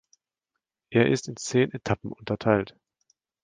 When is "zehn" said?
1.37-1.71